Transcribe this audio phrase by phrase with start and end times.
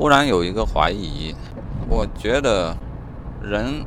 [0.00, 1.34] 忽然有一个怀疑，
[1.86, 2.74] 我觉得
[3.42, 3.84] 人，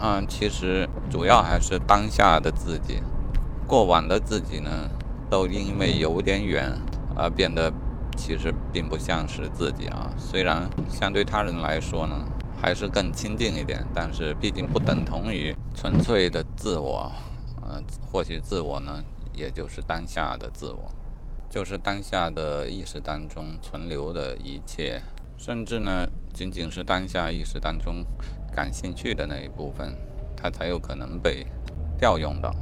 [0.00, 3.02] 嗯，其实主要还是当下的自己，
[3.66, 4.88] 过往的自己呢，
[5.28, 6.72] 都因为有点远
[7.14, 7.70] 而变得
[8.16, 10.10] 其实并不像是自己啊。
[10.16, 12.16] 虽然相对他人来说呢，
[12.58, 17.12] 还是更亲近一点，但是毕竟不等同于纯粹的自我。
[17.60, 17.78] 呃，
[18.10, 20.90] 或许自我呢，也就是当下的自我。
[21.50, 25.02] 就是当下的意识当中存留的一切，
[25.36, 28.04] 甚至呢，仅仅是当下意识当中
[28.54, 29.92] 感兴趣的那一部分，
[30.36, 31.44] 它才有可能被
[31.98, 32.54] 调用到。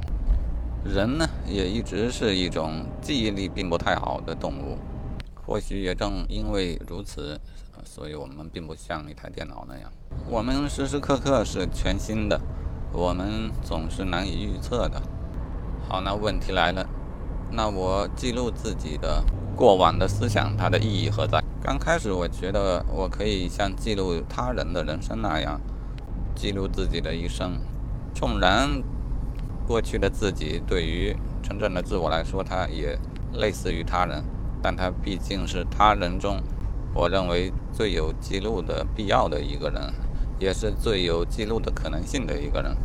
[0.83, 4.75] 人呢，也一直是一种记忆力并不太好的动物。
[5.45, 7.39] 或许也正因为如此，
[7.83, 9.91] 所以我们并不像一台电脑那样，
[10.27, 12.39] 我们时时刻刻是全新的，
[12.91, 14.99] 我们总是难以预测的。
[15.87, 16.87] 好，那问题来了。
[17.51, 19.23] 那我记录自己的
[19.55, 21.43] 过往的思想，它的意义何在？
[21.61, 25.59] 刚开始我觉得我可以像记录他人的人生那样
[26.35, 27.57] 记录自己的一生。
[28.13, 28.81] 纵然
[29.67, 32.97] 过去的自己对于真正的自我来说，它也
[33.33, 34.23] 类似于他人，
[34.61, 36.41] 但它毕竟是他人中
[36.93, 39.93] 我认为最有记录的必要的一个人，
[40.39, 42.75] 也是最有记录的可能性的一个人。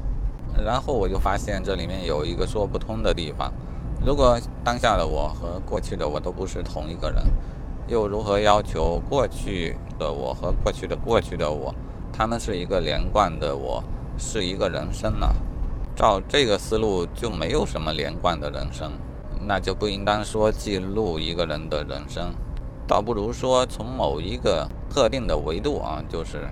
[0.65, 3.53] 然后我就发现这里面有一个说不通的地方。
[4.03, 7.23] 如果当下的我和过去的我都不是同一个人，
[7.87, 11.75] 又如何要求过去的我和过去的过去的我，
[12.13, 13.85] 他们是一个连贯的我，
[14.17, 15.29] 是一个人生呢？
[15.95, 18.93] 照这个思路，就没有什么连贯的人生，
[19.47, 22.35] 那就不应当说记录一个人的人生，
[22.87, 26.49] 倒不如说从某一个特定的维度啊，就是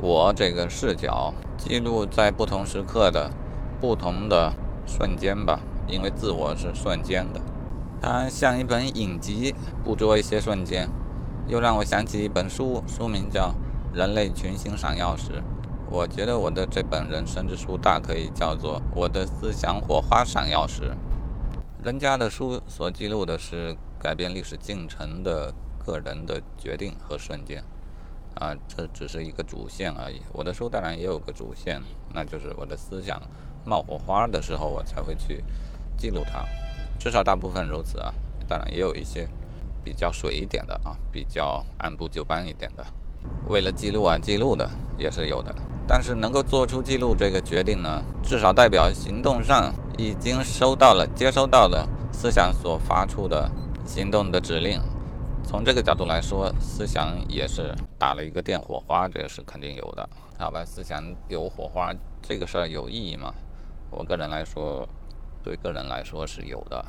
[0.00, 3.30] 我这个视角记录在不同时刻的
[3.80, 4.52] 不同的
[4.86, 5.60] 瞬间吧。
[5.90, 7.40] 因为自我是瞬间的，
[8.00, 10.88] 它像一本影集，捕捉一些瞬间，
[11.48, 13.52] 又让我想起一本书，书名叫
[13.96, 15.32] 《人类群星闪耀时》。
[15.90, 20.82] 我觉得我的这本人生之书大可以叫做《我的思想火花闪耀时》。
[21.84, 25.52] 人家的书所记录的是改变历史进程的
[25.84, 27.64] 个人的决定和瞬间，
[28.34, 30.22] 啊，这只是一个主线而已。
[30.32, 31.82] 我的书当然也有个主线，
[32.14, 33.20] 那就是我的思想
[33.64, 35.42] 冒火花的时候，我才会去。
[36.00, 36.42] 记录它，
[36.98, 38.10] 至少大部分如此啊。
[38.48, 39.28] 当然也有一些
[39.84, 42.84] 比较水一点的啊，比较按部就班一点的，
[43.48, 44.68] 为了记录而记录的
[44.98, 45.54] 也是有的。
[45.86, 53.50] 但是能够做出记录这个决定呢，至少代表行动上已经收到了、接收到了思想所发出的
[53.84, 54.80] 行动的指令。
[55.44, 60.08] 从这个角度来说，思想也是打了一个电火花，这个是肯定有的。
[60.38, 63.32] 好吧，思想有火花这个事儿有意义吗？
[63.90, 64.88] 我个人来说。
[65.42, 66.84] 对个人来说是有的，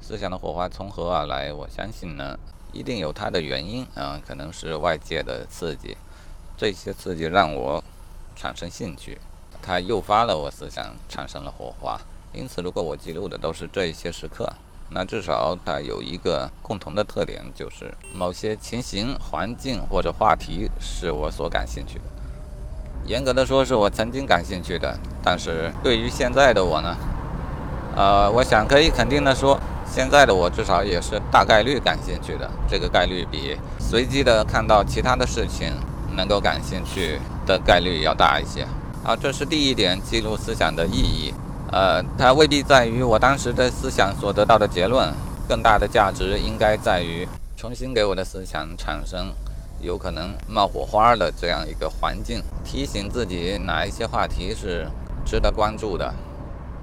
[0.00, 1.52] 思想的火花从何而来？
[1.52, 2.38] 我相信呢，
[2.72, 5.96] 一定有它的原因啊，可能是外界的刺激，
[6.56, 7.82] 这些刺激让我
[8.36, 9.18] 产生兴趣，
[9.62, 12.00] 它诱发了我思想产生了火花。
[12.32, 14.52] 因此，如果我记录的都是这一些时刻，
[14.90, 22.04] 那至少它有一个共同的特点，就是某些情形、环境或者话题是我所感兴趣的。
[23.06, 26.96] 严格的说，是我曾经感兴趣的，但是对于现在的我呢？
[27.96, 35.72] 呃，我想可以肯定的说，现在的我至少也是大概率感兴趣的，这个概率比随机的看到其他的事情
[36.16, 38.66] 能够感兴趣的概率要大一些。
[39.04, 41.34] 啊，这是第一点，记录思想的意义。
[41.72, 45.12] 呃，它未必在于我当时的思想所得到的结论，
[45.48, 49.32] 更大的价值应该在于重新给我的思想产生
[49.80, 54.86] 有可能冒火花的这样一个环境，提醒自己哪一些话题是
[55.24, 56.12] 值得关注的。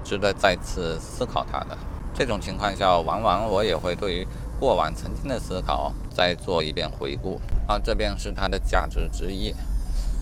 [0.08, 1.76] 值得再次思考它的
[2.14, 4.26] 这种情况下，往往我也会对于
[4.58, 9.54] 过往曾经的思考再做一遍回顾啊，这便是它的价值之一。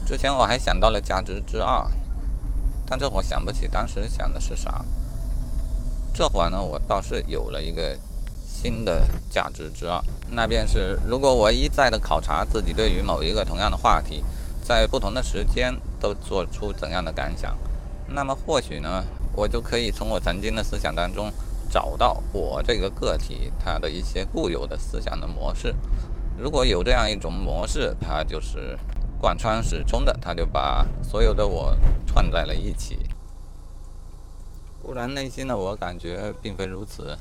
[0.05, 1.87] 之前我还想到了价值之二，
[2.85, 4.85] 但这会想不起当时想的是啥。
[6.13, 7.97] 这会儿呢，我倒是有了一个
[8.45, 10.03] 新的价值之二，
[10.33, 14.25] 那便是如果我一再的考察自己对于某一个同样的话题，
[14.65, 17.57] 在不同的时间都做出怎样的感想，
[18.09, 19.05] 那么或许呢？
[19.37, 21.31] 我就可以从我曾经的思想当中
[21.71, 25.75] 找到我这个个体它的一些固有的思想的模式。
[26.39, 28.79] 如果有这样一种模式，它就是
[29.21, 32.99] 贯穿始终的，它就把所有的我串在了一起。
[34.83, 37.17] 忽然内心的我感觉并非如此。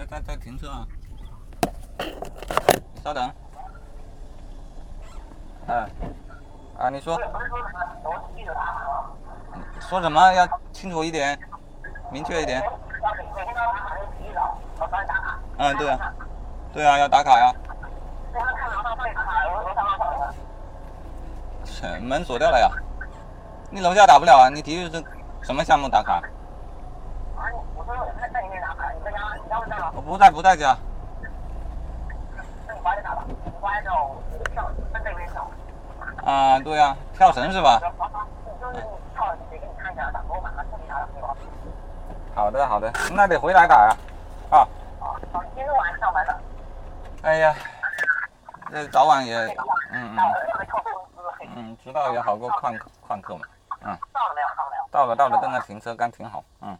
[0.00, 0.86] 你在在停车啊？
[3.04, 3.30] 稍等。
[5.66, 5.90] 嗯。
[6.78, 7.20] 啊，你说。
[9.78, 10.32] 说什么？
[10.32, 11.38] 要清楚一点，
[12.10, 12.62] 明确一点。
[15.58, 16.14] 嗯，对啊，
[16.72, 17.52] 对啊，要打卡呀。
[22.00, 22.70] 门锁掉了呀。
[23.70, 24.48] 你楼下打不了啊？
[24.48, 25.04] 你体育是
[25.42, 26.22] 什么项目打卡？
[27.76, 27.84] 我
[29.94, 30.76] 我不在，不在家。
[36.24, 37.80] 啊，对呀，跳绳是吧？
[42.34, 43.96] 好的，好的，那得回来打啊。
[44.58, 44.68] 啊。
[45.54, 46.38] 今天晚上上班的。
[47.22, 47.54] 哎呀，
[48.70, 49.36] 那早晚也，
[49.92, 50.18] 嗯嗯。
[51.56, 52.78] 嗯，知道也好过旷
[53.08, 53.46] 旷课嘛。
[53.82, 53.98] 嗯。
[54.12, 54.48] 到了没有？
[54.56, 54.82] 到了没有？
[54.90, 56.44] 到了，到了，正在停车，刚停好。
[56.60, 56.78] 嗯。